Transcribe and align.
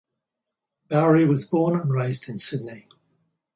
Bowrey 0.89 1.27
was 1.27 1.45
born 1.45 1.79
and 1.79 1.91
raised 1.91 2.27
in 2.27 2.39
Sydney. 2.39 2.87